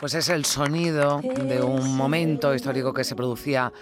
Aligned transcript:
Pues 0.00 0.14
es 0.14 0.28
el 0.28 0.44
sonido 0.44 1.20
de 1.22 1.62
un 1.62 1.96
momento 1.96 2.54
histórico 2.54 2.92
que 2.92 3.04
se 3.04 3.16
producía 3.16 3.72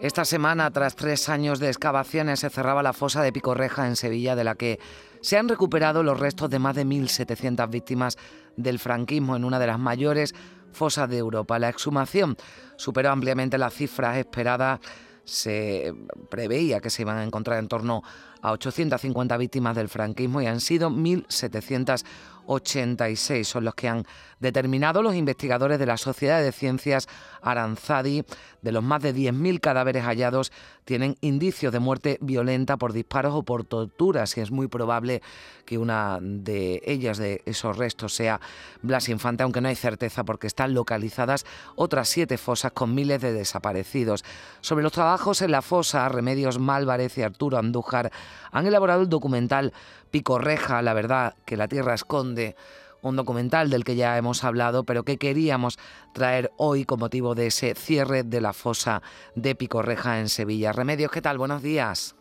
esta 0.00 0.24
semana. 0.24 0.70
Tras 0.70 0.96
tres 0.96 1.28
años 1.30 1.60
de 1.60 1.68
excavaciones 1.68 2.40
se 2.40 2.50
cerraba 2.50 2.82
la 2.82 2.92
fosa 2.92 3.22
de 3.22 3.32
Picorreja 3.32 3.86
en 3.86 3.96
Sevilla, 3.96 4.36
de 4.36 4.44
la 4.44 4.54
que 4.54 4.78
se 5.22 5.38
han 5.38 5.48
recuperado 5.48 6.02
los 6.02 6.20
restos 6.20 6.50
de 6.50 6.58
más 6.58 6.74
de 6.76 6.84
1.700 6.84 7.70
víctimas 7.70 8.18
del 8.56 8.78
franquismo 8.78 9.34
en 9.34 9.44
una 9.44 9.58
de 9.58 9.66
las 9.66 9.78
mayores 9.78 10.34
fosas 10.72 11.08
de 11.08 11.18
Europa. 11.18 11.58
La 11.58 11.68
exhumación 11.68 12.36
superó 12.76 13.10
ampliamente 13.10 13.56
las 13.56 13.72
cifras 13.72 14.18
esperadas. 14.18 14.80
Se 15.24 15.94
preveía 16.28 16.80
que 16.80 16.90
se 16.90 17.02
iban 17.02 17.18
a 17.18 17.24
encontrar 17.24 17.58
en 17.58 17.68
torno 17.68 18.02
a 18.42 18.52
850 18.52 19.36
víctimas 19.36 19.76
del 19.76 19.88
franquismo 19.88 20.42
y 20.42 20.46
han 20.46 20.60
sido 20.60 20.90
1.700 20.90 22.04
86 22.46 23.46
son 23.46 23.64
los 23.64 23.74
que 23.74 23.88
han 23.88 24.04
determinado 24.40 25.02
los 25.02 25.14
investigadores 25.14 25.78
de 25.78 25.86
la 25.86 25.96
Sociedad 25.96 26.42
de 26.42 26.52
Ciencias 26.52 27.08
Aranzadi. 27.40 28.24
De 28.60 28.72
los 28.72 28.82
más 28.82 29.02
de 29.02 29.14
10.000 29.14 29.60
cadáveres 29.60 30.04
hallados, 30.04 30.52
tienen 30.84 31.16
indicios 31.20 31.72
de 31.72 31.80
muerte 31.80 32.18
violenta 32.20 32.76
por 32.76 32.92
disparos 32.92 33.34
o 33.34 33.42
por 33.42 33.64
torturas 33.64 34.36
y 34.36 34.40
es 34.40 34.50
muy 34.50 34.68
probable 34.68 35.20
que 35.64 35.78
una 35.78 36.18
de 36.20 36.80
ellas, 36.84 37.18
de 37.18 37.42
esos 37.44 37.76
restos, 37.76 38.14
sea 38.14 38.40
Blas 38.82 39.08
Infante, 39.08 39.42
aunque 39.42 39.60
no 39.60 39.68
hay 39.68 39.74
certeza 39.74 40.24
porque 40.24 40.46
están 40.46 40.74
localizadas 40.74 41.44
otras 41.74 42.08
siete 42.08 42.38
fosas 42.38 42.72
con 42.72 42.94
miles 42.94 43.20
de 43.20 43.32
desaparecidos. 43.32 44.24
Sobre 44.60 44.84
los 44.84 44.92
trabajos 44.92 45.42
en 45.42 45.50
la 45.50 45.62
fosa, 45.62 46.08
Remedios 46.08 46.58
Málvarez 46.58 47.18
y 47.18 47.22
Arturo 47.22 47.58
Andújar 47.58 48.12
han 48.50 48.66
elaborado 48.66 49.02
el 49.02 49.08
documental 49.08 49.72
Picorreja, 50.10 50.82
la 50.82 50.94
verdad 50.94 51.34
que 51.44 51.56
la 51.56 51.68
tierra 51.68 51.94
esconde, 51.94 52.56
un 53.02 53.16
documental 53.16 53.68
del 53.68 53.84
que 53.84 53.96
ya 53.96 54.16
hemos 54.16 54.44
hablado, 54.44 54.84
pero 54.84 55.04
que 55.04 55.18
queríamos 55.18 55.78
traer 56.14 56.52
hoy 56.56 56.84
con 56.84 57.00
motivo 57.00 57.34
de 57.34 57.48
ese 57.48 57.74
cierre 57.74 58.22
de 58.22 58.40
la 58.40 58.52
fosa 58.52 59.02
de 59.34 59.54
Picorreja 59.54 60.20
en 60.20 60.28
Sevilla. 60.28 60.72
Remedios, 60.72 61.10
¿qué 61.10 61.20
tal? 61.20 61.36
Buenos 61.36 61.62
días. 61.62 62.14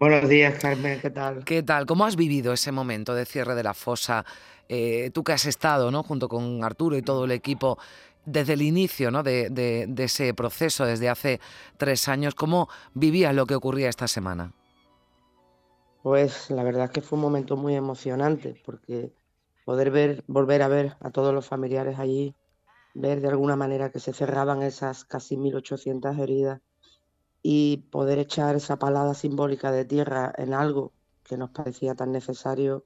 Buenos 0.00 0.28
días, 0.28 0.58
Carmen, 0.60 1.00
¿qué 1.00 1.10
tal? 1.10 1.44
¿Qué 1.44 1.62
tal? 1.62 1.86
¿Cómo 1.86 2.04
has 2.04 2.16
vivido 2.16 2.52
ese 2.52 2.72
momento 2.72 3.14
de 3.14 3.24
cierre 3.24 3.54
de 3.54 3.62
la 3.62 3.74
fosa? 3.74 4.24
Eh, 4.68 5.10
tú 5.14 5.22
que 5.22 5.32
has 5.32 5.46
estado, 5.46 5.90
¿no? 5.90 6.02
Junto 6.02 6.28
con 6.28 6.64
Arturo 6.64 6.96
y 6.96 7.02
todo 7.02 7.24
el 7.24 7.30
equipo 7.30 7.78
desde 8.26 8.54
el 8.54 8.62
inicio 8.62 9.10
¿no? 9.10 9.22
de, 9.22 9.50
de 9.50 10.04
ese 10.04 10.34
proceso, 10.34 10.86
desde 10.86 11.08
hace 11.08 11.40
tres 11.76 12.08
años, 12.08 12.34
¿cómo 12.34 12.68
vivías 12.94 13.34
lo 13.34 13.46
que 13.46 13.54
ocurría 13.54 13.88
esta 13.88 14.08
semana? 14.08 14.52
Pues 16.04 16.50
la 16.50 16.62
verdad 16.62 16.84
es 16.84 16.90
que 16.90 17.00
fue 17.00 17.16
un 17.16 17.22
momento 17.22 17.56
muy 17.56 17.74
emocionante 17.74 18.60
porque 18.66 19.14
poder 19.64 19.90
ver, 19.90 20.22
volver 20.26 20.60
a 20.60 20.68
ver 20.68 20.98
a 21.00 21.10
todos 21.10 21.32
los 21.32 21.46
familiares 21.46 21.98
allí, 21.98 22.36
ver 22.92 23.22
de 23.22 23.28
alguna 23.28 23.56
manera 23.56 23.90
que 23.90 24.00
se 24.00 24.12
cerraban 24.12 24.60
esas 24.60 25.06
casi 25.06 25.38
1.800 25.38 26.18
heridas 26.18 26.60
y 27.42 27.88
poder 27.90 28.18
echar 28.18 28.54
esa 28.54 28.78
palada 28.78 29.14
simbólica 29.14 29.72
de 29.72 29.86
tierra 29.86 30.30
en 30.36 30.52
algo 30.52 30.92
que 31.22 31.38
nos 31.38 31.48
parecía 31.48 31.94
tan 31.94 32.12
necesario, 32.12 32.84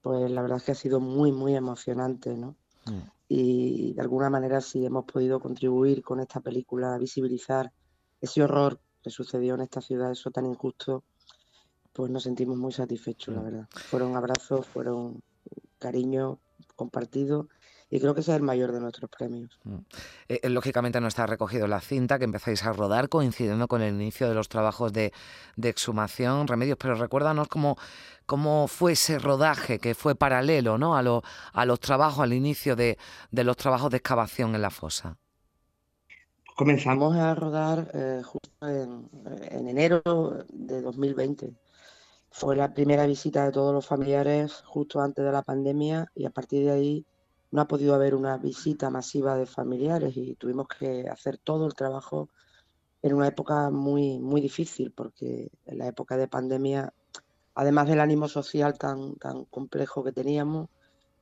pues 0.00 0.30
la 0.30 0.40
verdad 0.40 0.56
es 0.56 0.64
que 0.64 0.72
ha 0.72 0.76
sido 0.76 0.98
muy, 0.98 1.32
muy 1.32 1.54
emocionante, 1.54 2.38
¿no? 2.38 2.56
Mm. 2.86 3.02
Y 3.28 3.92
de 3.92 4.00
alguna 4.00 4.30
manera 4.30 4.62
sí 4.62 4.86
hemos 4.86 5.04
podido 5.04 5.40
contribuir 5.40 6.02
con 6.02 6.20
esta 6.20 6.40
película 6.40 6.94
a 6.94 6.98
visibilizar 6.98 7.70
ese 8.18 8.42
horror 8.42 8.80
que 9.02 9.10
sucedió 9.10 9.56
en 9.56 9.60
esta 9.60 9.82
ciudad, 9.82 10.10
eso 10.10 10.30
tan 10.30 10.46
injusto 10.46 11.04
pues 11.96 12.10
nos 12.10 12.24
sentimos 12.24 12.58
muy 12.58 12.72
satisfechos, 12.72 13.34
la 13.34 13.40
mm. 13.40 13.44
verdad. 13.44 13.68
Fueron 13.70 14.16
abrazos, 14.16 14.66
fueron 14.66 15.22
cariño 15.78 16.38
compartido 16.74 17.48
y 17.88 18.00
creo 18.00 18.14
que 18.14 18.20
ese 18.20 18.32
es 18.32 18.36
el 18.36 18.42
mayor 18.42 18.72
de 18.72 18.80
nuestros 18.80 19.08
premios. 19.08 19.58
Mm. 19.64 19.76
Eh, 20.28 20.40
eh, 20.42 20.48
lógicamente 20.50 21.00
no 21.00 21.08
está 21.08 21.26
recogido 21.26 21.66
la 21.66 21.80
cinta 21.80 22.18
que 22.18 22.24
empezáis 22.24 22.64
a 22.64 22.72
rodar 22.74 23.08
coincidiendo 23.08 23.66
con 23.66 23.80
el 23.80 23.94
inicio 23.94 24.28
de 24.28 24.34
los 24.34 24.50
trabajos 24.50 24.92
de, 24.92 25.12
exhumación, 25.62 26.46
remedios, 26.46 26.76
pero 26.78 26.96
recuérdanos 26.96 27.48
cómo, 27.48 27.78
cómo 28.26 28.68
fue 28.68 28.92
ese 28.92 29.18
rodaje 29.18 29.78
que 29.78 29.94
fue 29.94 30.14
paralelo 30.14 30.76
¿no? 30.76 30.96
a, 30.96 31.22
a 31.52 31.64
los 31.64 31.80
trabajos, 31.80 32.24
al 32.24 32.34
inicio 32.34 32.76
de, 32.76 32.98
los 33.30 33.56
trabajos 33.56 33.90
de 33.90 33.96
excavación 33.96 34.54
en 34.54 34.60
la 34.60 34.70
fosa. 34.70 35.16
Comenzamos 36.56 37.14
a 37.16 37.34
rodar 37.34 37.90
eh, 37.92 38.22
justo 38.24 38.66
en, 38.66 39.08
en 39.50 39.68
enero 39.68 40.02
de 40.48 40.80
2020 40.80 41.54
fue 42.30 42.56
la 42.56 42.74
primera 42.74 43.06
visita 43.06 43.44
de 43.44 43.52
todos 43.52 43.72
los 43.72 43.86
familiares 43.86 44.62
justo 44.66 45.00
antes 45.00 45.24
de 45.24 45.32
la 45.32 45.42
pandemia 45.42 46.10
y 46.14 46.24
a 46.26 46.30
partir 46.30 46.64
de 46.64 46.70
ahí 46.70 47.06
no 47.50 47.60
ha 47.60 47.68
podido 47.68 47.94
haber 47.94 48.14
una 48.14 48.36
visita 48.38 48.90
masiva 48.90 49.36
de 49.36 49.46
familiares 49.46 50.16
y 50.16 50.34
tuvimos 50.34 50.66
que 50.68 51.08
hacer 51.08 51.38
todo 51.38 51.66
el 51.66 51.74
trabajo 51.74 52.28
en 53.02 53.14
una 53.14 53.28
época 53.28 53.70
muy, 53.70 54.18
muy 54.18 54.40
difícil 54.40 54.92
porque 54.92 55.50
en 55.64 55.78
la 55.78 55.86
época 55.86 56.16
de 56.16 56.28
pandemia, 56.28 56.92
además 57.54 57.88
del 57.88 58.00
ánimo 58.00 58.28
social 58.28 58.78
tan, 58.78 59.16
tan 59.16 59.44
complejo 59.44 60.04
que 60.04 60.12
teníamos, 60.12 60.68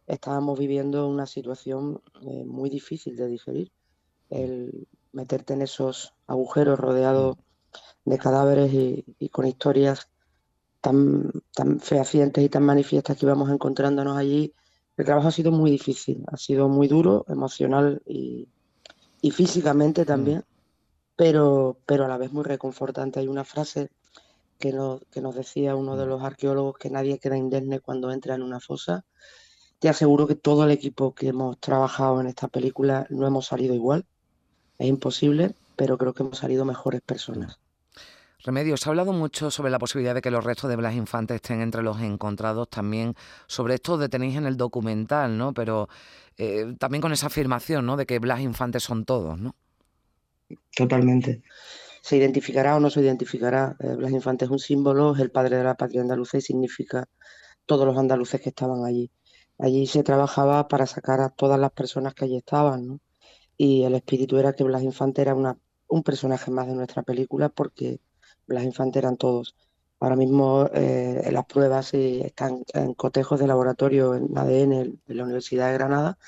estábamos 0.07 0.59
viviendo 0.59 1.09
una 1.09 1.27
situación 1.27 2.01
eh, 2.23 2.45
muy 2.45 2.71
difícil 2.71 3.17
de 3.17 3.27
digerir. 3.29 3.73
Meterte 5.15 5.55
en 5.55 5.63
esos 5.63 6.15
agujeros 6.27 6.79
rodeados 6.79 7.37
de 8.05 8.19
cadáveres 8.19 8.73
y 8.73 9.29
con 9.31 9.47
historias 9.47 10.09
tan, 10.85 11.31
tan 11.55 11.81
fehacientes 11.81 12.45
y 12.45 12.51
tan 12.51 12.63
manifiestas 12.63 13.17
que 13.17 13.25
íbamos 13.25 13.51
encontrándonos 13.51 14.19
allí, 14.19 14.53
el 14.99 15.07
trabajo 15.07 15.29
ha 15.29 15.33
sido 15.33 15.51
muy 15.51 15.71
difícil, 15.71 16.23
ha 16.27 16.37
sido 16.37 16.69
muy 16.69 16.89
duro, 16.89 17.25
emocional 17.29 18.03
y, 18.07 18.49
físicamente 19.33 20.03
mm. 20.03 20.05
también, 20.05 20.45
pero, 21.17 21.79
pero 21.87 22.05
a 22.05 22.09
la 22.09 22.19
vez 22.19 22.33
muy 22.33 22.45
reconfortante. 22.45 23.19
Hay 23.19 23.29
una 23.29 23.45
frase 23.45 23.89
que 24.59 24.75
nos, 24.75 25.01
que 25.11 25.23
nos 25.23 25.35
decía 25.35 25.75
uno 25.75 25.97
de 25.97 26.05
mm. 26.05 26.09
los 26.11 26.23
arqueólogos 26.23 26.77
que 26.77 26.91
nadie 26.91 27.19
queda 27.19 27.39
indemne 27.39 27.81
cuando 27.81 28.13
entra 28.13 28.35
en 28.35 28.43
una 28.43 28.61
fosa. 28.61 29.07
Te 29.79 29.89
aseguro 29.89 30.27
que 30.27 30.35
todo 30.35 30.65
el 30.65 30.71
equipo 30.71 31.15
que 31.15 31.29
hemos 31.29 31.59
trabajado 31.61 32.21
en 32.21 32.27
esta 32.27 32.49
película 32.49 33.07
no 33.09 33.27
hemos 33.27 33.47
salido 33.47 33.75
igual. 33.75 34.05
Es 34.79 34.89
imposible, 34.89 35.55
pero 35.77 35.99
creo 35.99 36.13
que 36.13 36.23
hemos 36.23 36.39
salido 36.39 36.65
mejores 36.65 37.01
personas. 37.01 37.59
Remedios, 38.45 38.81
se 38.81 38.89
ha 38.89 38.91
hablado 38.91 39.15
mucho 39.15 39.51
sobre 39.51 39.71
la 39.71 39.79
posibilidad 39.79 40.15
de 40.15 40.21
que 40.21 40.31
los 40.31 40.45
restos 40.45 40.69
de 40.69 40.77
Blas 40.77 40.95
Infante 40.95 41.35
estén 41.35 41.63
entre 41.63 41.83
los 41.83 42.01
encontrados, 42.03 42.69
también 42.69 43.15
sobre 43.47 43.75
esto 43.75 43.97
detenéis 43.97 44.37
en 44.37 44.45
el 44.45 44.59
documental, 44.59 45.39
¿no? 45.39 45.55
Pero 45.55 45.89
eh, 46.37 46.75
también 46.79 47.01
con 47.01 47.13
esa 47.13 47.29
afirmación, 47.29 47.87
¿no? 47.87 47.97
De 47.97 48.05
que 48.05 48.19
Blas 48.19 48.41
Infante 48.41 48.81
son 48.81 49.07
todos, 49.07 49.39
¿no? 49.39 49.55
Totalmente. 50.77 51.43
Se 52.03 52.19
identificará 52.19 52.77
o 52.77 52.81
no 52.81 52.91
se 52.91 53.01
identificará. 53.01 53.77
Eh, 53.81 53.95
Blas 53.97 54.13
Infante 54.13 54.45
es 54.45 54.51
un 54.51 54.59
símbolo, 54.59 55.15
es 55.15 55.21
el 55.21 55.31
padre 55.31 55.57
de 55.57 55.65
la 55.65 55.75
patria 55.75 56.03
andaluza 56.03 56.37
y 56.37 56.43
significa 56.43 57.09
todos 57.65 57.87
los 57.87 57.97
andaluces 57.97 58.43
que 58.43 58.51
estaban 58.51 58.85
allí. 58.85 59.11
Allí 59.59 59.87
se 59.87 60.03
trabajaba 60.03 60.69
para 60.69 60.85
sacar 60.87 61.23
a 61.23 61.31
todas 61.31 61.59
las 61.59 61.71
personas 61.71 62.13
que 62.13 62.27
allí 62.27 62.37
estaban, 62.37 62.87
¿no? 62.87 63.01
Y 63.57 63.85
el 63.85 63.95
espíritu 63.95 64.37
era 64.37 64.53
que 64.53 64.65
Blas 64.65 64.83
Infante 64.83 65.23
era 65.23 65.35
una, 65.35 65.57
un 65.89 66.03
personaje 66.03 66.51
más 66.51 66.67
de 66.67 66.75
nuestra 66.75 67.03
película 67.03 67.49
porque 67.49 68.01
las 68.47 68.65
infantes 68.65 69.01
eran 69.01 69.17
todos. 69.17 69.55
Ahora 70.01 70.17
mismo 70.17 70.69
eh, 70.75 71.29
las 71.33 71.47
pruebas 71.47 71.95
están 71.95 72.65
en 72.75 72.95
cotejos 72.95 73.41
de 73.41 73.47
laboratorio 73.47 74.15
en 74.15 74.37
ADN 74.37 75.01
de 75.07 75.15
la 75.15 75.25
Universidad 75.25 75.69
de 75.69 75.75
Granada 75.75 76.19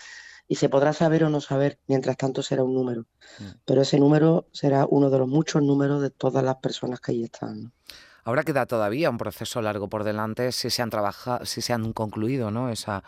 y 0.49 0.57
se 0.57 0.69
podrá 0.69 0.93
saber 0.93 1.25
o 1.25 1.31
no 1.31 1.41
saber, 1.41 1.79
mientras 1.89 2.17
tanto 2.17 2.43
será 2.43 2.63
un 2.63 2.75
número. 2.75 3.03
Mm. 3.39 3.45
Pero 3.65 3.83
ese 3.83 3.99
número 3.99 4.47
será 4.53 4.87
uno 4.89 5.11
de 5.11 5.19
los 5.19 5.29
muchos 5.29 5.63
números 5.63 6.01
de 6.01 6.11
todas 6.11 6.45
las 6.45 6.57
personas 6.57 7.01
que 7.01 7.13
allí 7.13 7.25
están. 7.25 7.73
Ahora 8.25 8.45
queda 8.45 8.67
todavía 8.67 9.11
un 9.11 9.19
proceso 9.19 9.61
largo 9.61 9.89
por 9.89 10.05
delante 10.05 10.53
si 10.53 10.71
se 10.71 10.83
han 10.83 10.91
trabajado, 10.91 11.45
si 11.47 11.61
se 11.61 11.73
han 11.73 11.93
concluido 11.93 12.51
¿no? 12.51 12.71
Esa, 12.71 13.05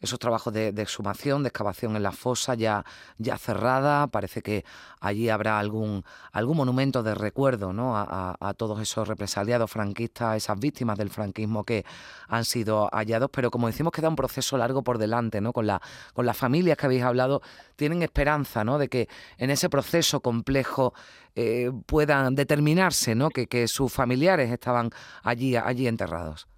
esos 0.00 0.18
trabajos 0.18 0.52
de, 0.52 0.68
exhumación, 0.68 1.42
de 1.42 1.48
excavación 1.48 1.94
en 1.94 2.02
la 2.02 2.12
fosa 2.12 2.54
ya, 2.54 2.84
ya 3.18 3.36
cerrada. 3.36 4.06
Parece 4.06 4.42
que 4.42 4.64
allí 5.00 5.28
habrá 5.28 5.58
algún, 5.58 6.04
algún 6.32 6.56
monumento 6.56 7.02
de 7.02 7.14
recuerdo 7.14 7.72
¿no? 7.72 7.96
a, 7.96 8.36
a, 8.40 8.54
todos 8.54 8.80
esos 8.80 9.06
represaliados 9.06 9.70
franquistas, 9.70 10.36
esas 10.36 10.58
víctimas 10.58 10.96
del 10.96 11.10
franquismo 11.10 11.64
que 11.64 11.84
han 12.28 12.44
sido 12.44 12.88
hallados. 12.92 13.30
Pero 13.30 13.50
como 13.50 13.66
decimos, 13.66 13.92
queda 13.92 14.08
un 14.08 14.16
proceso 14.16 14.56
largo 14.56 14.82
por 14.82 14.98
delante, 14.98 15.40
¿no? 15.40 15.52
Con, 15.52 15.66
la, 15.66 15.82
con 16.14 16.24
las 16.24 16.36
familias 16.36 16.78
que 16.78 16.86
habéis 16.86 17.02
hablado, 17.02 17.42
tienen 17.76 18.02
esperanza 18.02 18.64
¿no? 18.64 18.78
de 18.78 18.88
que 18.88 19.08
en 19.36 19.50
ese 19.50 19.68
proceso 19.68 20.20
complejo 20.20 20.94
eh, 21.34 21.70
puedan 21.86 22.34
determinarse 22.34 23.14
¿no? 23.14 23.30
que, 23.30 23.46
que 23.46 23.68
sus 23.68 23.92
familiares 23.92 24.50
estaban 24.50 24.90
allí, 25.22 25.56
allí 25.56 25.86
enterrados. 25.86 26.48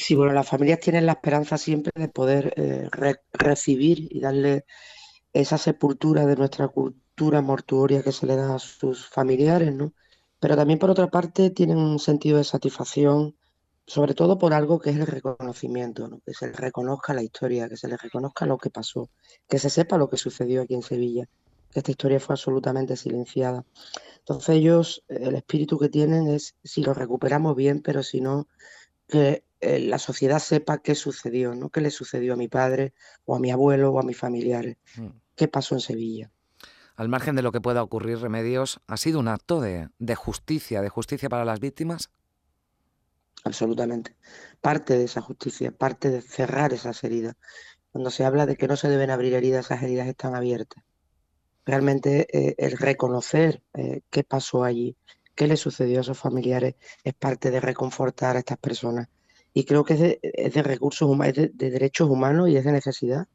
Sí, 0.00 0.14
bueno, 0.14 0.32
las 0.32 0.48
familias 0.48 0.80
tienen 0.80 1.04
la 1.04 1.12
esperanza 1.12 1.58
siempre 1.58 1.92
de 1.94 2.08
poder 2.08 2.54
eh, 2.56 2.88
recibir 3.34 4.08
y 4.10 4.20
darle 4.20 4.64
esa 5.34 5.58
sepultura 5.58 6.24
de 6.24 6.36
nuestra 6.36 6.68
cultura 6.68 7.42
mortuoria 7.42 8.02
que 8.02 8.12
se 8.12 8.26
le 8.26 8.36
da 8.36 8.54
a 8.54 8.58
sus 8.58 9.06
familiares, 9.06 9.74
¿no? 9.74 9.92
Pero 10.40 10.56
también 10.56 10.78
por 10.78 10.90
otra 10.90 11.08
parte 11.08 11.50
tienen 11.50 11.76
un 11.76 11.98
sentido 11.98 12.38
de 12.38 12.44
satisfacción, 12.44 13.36
sobre 13.86 14.14
todo 14.14 14.38
por 14.38 14.54
algo 14.54 14.80
que 14.80 14.88
es 14.90 14.96
el 14.96 15.06
reconocimiento, 15.06 16.08
¿no? 16.08 16.20
que 16.24 16.32
se 16.32 16.46
les 16.46 16.56
reconozca 16.56 17.12
la 17.12 17.22
historia, 17.22 17.68
que 17.68 17.76
se 17.76 17.88
les 17.88 18.00
reconozca 18.00 18.46
lo 18.46 18.56
que 18.56 18.70
pasó, 18.70 19.10
que 19.48 19.58
se 19.58 19.68
sepa 19.68 19.98
lo 19.98 20.08
que 20.08 20.16
sucedió 20.16 20.62
aquí 20.62 20.74
en 20.74 20.82
Sevilla, 20.82 21.28
que 21.70 21.80
esta 21.80 21.90
historia 21.90 22.20
fue 22.20 22.34
absolutamente 22.34 22.96
silenciada. 22.96 23.66
Entonces 24.20 24.56
ellos, 24.56 25.04
el 25.08 25.34
espíritu 25.34 25.78
que 25.78 25.90
tienen 25.90 26.28
es, 26.28 26.54
si 26.64 26.82
lo 26.82 26.94
recuperamos 26.94 27.54
bien, 27.54 27.82
pero 27.82 28.02
si 28.02 28.22
no, 28.22 28.48
que 29.06 29.44
eh, 29.60 29.78
la 29.78 29.98
sociedad 29.98 30.38
sepa 30.38 30.78
qué 30.78 30.94
sucedió, 30.94 31.54
¿no? 31.54 31.68
¿Qué 31.68 31.80
le 31.80 31.90
sucedió 31.90 32.34
a 32.34 32.36
mi 32.36 32.48
padre 32.48 32.94
o 33.24 33.36
a 33.36 33.40
mi 33.40 33.50
abuelo 33.50 33.92
o 33.92 34.00
a 34.00 34.02
mis 34.02 34.16
familiares? 34.16 34.76
Mm. 34.96 35.08
¿Qué 35.36 35.48
pasó 35.48 35.74
en 35.74 35.80
Sevilla? 35.80 36.30
Al 36.96 37.08
margen 37.08 37.34
de 37.34 37.42
lo 37.42 37.52
que 37.52 37.60
pueda 37.60 37.82
ocurrir, 37.82 38.18
Remedios, 38.18 38.80
¿ha 38.86 38.96
sido 38.96 39.20
un 39.20 39.28
acto 39.28 39.60
de, 39.60 39.88
justicia, 40.16 40.82
de 40.82 40.88
justicia 40.88 41.28
para 41.28 41.44
las 41.44 41.60
víctimas? 41.60 42.10
Absolutamente. 43.44 44.16
Parte 44.60 44.98
de 44.98 45.04
esa 45.04 45.22
justicia, 45.22 45.72
parte 45.72 46.10
de 46.10 46.20
cerrar 46.20 46.74
esas 46.74 47.02
heridas. 47.04 47.36
Cuando 47.90 48.10
se 48.10 48.24
habla 48.24 48.44
de 48.44 48.56
que 48.56 48.68
no 48.68 48.76
se 48.76 48.88
deben 48.88 49.10
abrir 49.10 49.32
heridas, 49.34 49.66
esas 49.66 49.82
heridas 49.82 50.08
están 50.08 50.34
abiertas. 50.34 50.84
Realmente 51.64 52.26
eh, 52.36 52.54
el 52.58 52.76
reconocer 52.76 53.62
eh, 53.74 54.02
qué 54.10 54.24
pasó 54.24 54.64
allí, 54.64 54.96
qué 55.34 55.46
le 55.46 55.56
sucedió 55.56 55.98
a 55.98 56.00
esos 56.02 56.18
familiares, 56.18 56.74
es 57.02 57.14
parte 57.14 57.50
de 57.50 57.60
reconfortar 57.60 58.36
a 58.36 58.40
estas 58.40 58.58
personas 58.58 59.08
y 59.52 59.64
creo 59.64 59.84
que 59.84 60.20
es 60.22 60.54
de, 60.54 60.62
recursos 60.62 61.08
humanos, 61.08 61.38
es 61.38 61.56
de, 61.56 61.70
derechos 61.70 62.08
humanos 62.08 62.48
y 62.48 62.56
es 62.56 62.64
de 62.64 62.72
necesidad 62.72 63.28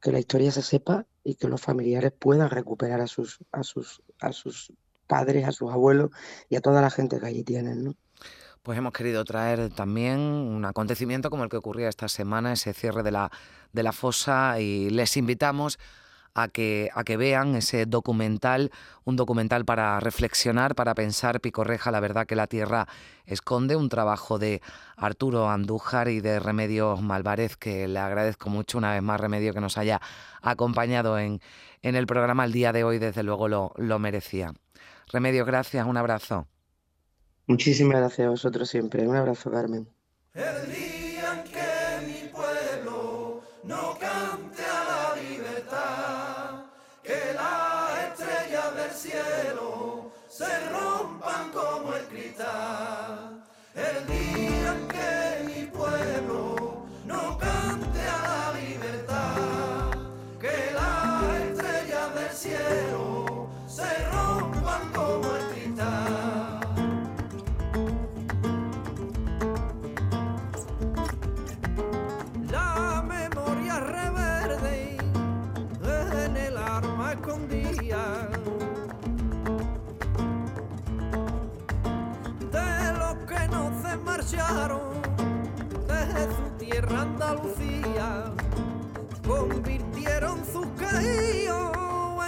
que 0.00 0.12
la 0.12 0.18
historia 0.18 0.50
se 0.50 0.62
sepa 0.62 1.06
y 1.22 1.36
que 1.36 1.48
los 1.48 1.60
familiares 1.60 2.12
puedan 2.18 2.50
recuperar 2.50 3.00
a 3.00 3.06
sus, 3.06 3.38
a 3.52 3.62
sus, 3.62 4.02
a 4.20 4.32
sus 4.32 4.72
padres, 5.06 5.46
a 5.46 5.52
sus 5.52 5.70
abuelos 5.70 6.10
y 6.48 6.56
a 6.56 6.60
toda 6.60 6.80
la 6.80 6.90
gente 6.90 7.20
que 7.20 7.26
allí 7.26 7.44
tienen, 7.44 7.84
¿no? 7.84 7.94
Pues 8.62 8.78
hemos 8.78 8.92
querido 8.92 9.24
traer 9.24 9.70
también 9.70 10.20
un 10.20 10.64
acontecimiento 10.64 11.30
como 11.30 11.42
el 11.42 11.50
que 11.50 11.56
ocurría 11.56 11.88
esta 11.88 12.08
semana, 12.08 12.52
ese 12.52 12.72
cierre 12.72 13.02
de 13.02 13.10
la, 13.10 13.30
de 13.72 13.82
la 13.82 13.90
fosa, 13.90 14.60
y 14.60 14.88
les 14.90 15.16
invitamos 15.16 15.80
a 16.34 16.48
que, 16.48 16.90
a 16.94 17.04
que 17.04 17.16
vean 17.16 17.54
ese 17.54 17.86
documental, 17.86 18.70
un 19.04 19.16
documental 19.16 19.64
para 19.64 20.00
reflexionar, 20.00 20.74
para 20.74 20.94
pensar, 20.94 21.40
Picorreja, 21.40 21.90
la 21.90 22.00
verdad 22.00 22.26
que 22.26 22.36
la 22.36 22.46
tierra 22.46 22.88
esconde, 23.26 23.76
un 23.76 23.88
trabajo 23.88 24.38
de 24.38 24.62
Arturo 24.96 25.50
Andújar 25.50 26.08
y 26.08 26.20
de 26.20 26.40
Remedios 26.40 27.02
Malvarez, 27.02 27.56
que 27.56 27.88
le 27.88 27.98
agradezco 27.98 28.50
mucho 28.50 28.78
una 28.78 28.92
vez 28.92 29.02
más, 29.02 29.20
Remedio, 29.20 29.52
que 29.52 29.60
nos 29.60 29.78
haya 29.78 30.00
acompañado 30.40 31.18
en, 31.18 31.40
en 31.82 31.96
el 31.96 32.06
programa 32.06 32.44
el 32.44 32.52
día 32.52 32.72
de 32.72 32.84
hoy, 32.84 32.98
desde 32.98 33.22
luego 33.22 33.48
lo, 33.48 33.72
lo 33.76 33.98
merecía. 33.98 34.52
Remedio, 35.08 35.44
gracias, 35.44 35.86
un 35.86 35.96
abrazo. 35.96 36.46
Muchísimas 37.46 37.98
gracias 37.98 38.26
a 38.26 38.30
vosotros 38.30 38.68
siempre. 38.68 39.06
Un 39.06 39.16
abrazo, 39.16 39.50
Carmen. 39.50 39.88
se 50.28 50.70
rompan 50.70 51.50
como 51.52 51.94
el 51.94 52.04
cristal. 52.06 53.01
De 84.22 84.36
su 86.36 86.56
tierra 86.56 87.00
Andalucía, 87.02 88.32
convirtieron 89.26 90.44
sus 90.44 90.66
caídos 90.78 91.72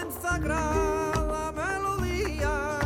en 0.02 0.22
sagrada 0.22 1.52
melodía 1.52 2.78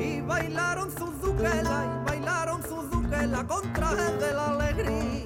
y 0.00 0.20
bailaron 0.20 0.90
sus 0.98 1.20
duquelas 1.20 1.84
y 1.84 2.10
bailaron 2.10 2.62
sus 2.64 2.90
duquelas 2.90 3.44
con 3.44 3.72
trajes 3.72 4.18
de 4.18 4.34
la 4.34 4.46
alegría. 4.46 5.25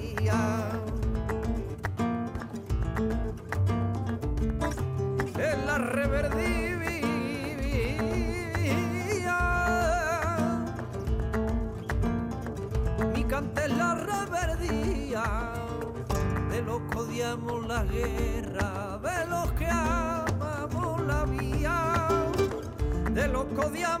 La 13.77 13.95
reverdía 13.95 15.23
de 16.49 16.61
los 16.61 16.81
que 16.89 16.97
odiamos 16.97 17.67
la 17.67 17.83
guerra, 17.83 18.99
de 19.01 19.25
los 19.27 19.51
que 19.53 19.67
amamos 19.67 21.01
la 21.05 21.25
vía, 21.25 22.07
de 23.11 23.27
los 23.27 23.45
que 23.45 23.59
odiamos 23.65 24.00